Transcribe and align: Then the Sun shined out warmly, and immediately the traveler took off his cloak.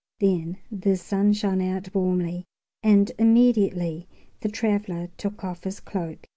Then 0.19 0.57
the 0.71 0.97
Sun 0.97 1.33
shined 1.33 1.61
out 1.61 1.93
warmly, 1.93 2.45
and 2.81 3.11
immediately 3.19 4.07
the 4.39 4.49
traveler 4.49 5.09
took 5.15 5.43
off 5.43 5.63
his 5.63 5.79
cloak. 5.79 6.27